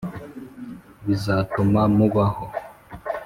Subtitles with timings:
[1.05, 2.43] bizatuma mubaho.